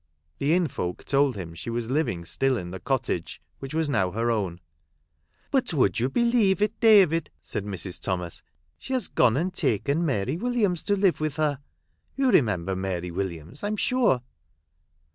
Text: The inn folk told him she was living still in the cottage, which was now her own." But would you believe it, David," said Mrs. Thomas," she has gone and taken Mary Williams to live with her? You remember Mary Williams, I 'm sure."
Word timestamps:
The 0.39 0.55
inn 0.55 0.67
folk 0.67 1.05
told 1.05 1.35
him 1.35 1.53
she 1.53 1.69
was 1.69 1.91
living 1.91 2.25
still 2.25 2.57
in 2.57 2.71
the 2.71 2.79
cottage, 2.79 3.39
which 3.59 3.75
was 3.75 3.87
now 3.87 4.09
her 4.09 4.31
own." 4.31 4.59
But 5.51 5.75
would 5.75 5.99
you 5.99 6.09
believe 6.09 6.59
it, 6.59 6.79
David," 6.79 7.29
said 7.39 7.65
Mrs. 7.65 8.01
Thomas," 8.01 8.41
she 8.79 8.93
has 8.93 9.07
gone 9.07 9.37
and 9.37 9.53
taken 9.53 10.03
Mary 10.03 10.37
Williams 10.37 10.81
to 10.85 10.95
live 10.95 11.19
with 11.21 11.35
her? 11.35 11.59
You 12.15 12.31
remember 12.31 12.75
Mary 12.75 13.11
Williams, 13.11 13.61
I 13.63 13.67
'm 13.67 13.77
sure." 13.77 14.23